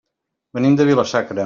Venim 0.59 0.79
de 0.81 0.89
Vila-sacra. 0.91 1.39